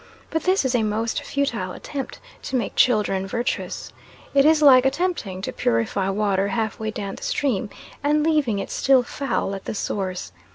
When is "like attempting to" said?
4.63-5.53